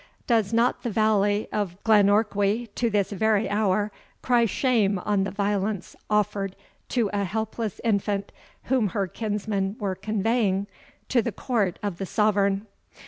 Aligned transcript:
Does 0.25 0.51
not 0.51 0.81
the 0.81 0.89
valley 0.89 1.47
of 1.51 1.77
Glenorquhy, 1.83 2.73
to 2.73 2.89
this 2.89 3.11
very 3.11 3.47
hour, 3.47 3.91
cry 4.23 4.45
shame 4.45 4.97
on 4.97 5.25
the 5.25 5.29
violence 5.29 5.95
offered 6.09 6.55
to 6.89 7.11
a 7.13 7.23
helpless 7.23 7.79
infant 7.83 8.31
whom 8.63 8.87
her 8.97 9.05
kinsmen 9.05 9.75
were 9.79 9.93
conveying 9.93 10.65
to 11.09 11.21
the 11.21 11.31
court 11.31 11.77
of 11.83 11.99
the 11.99 12.07
Sovereign? 12.07 12.65